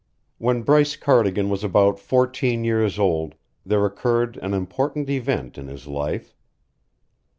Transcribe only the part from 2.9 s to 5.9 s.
old there occurred an important event in his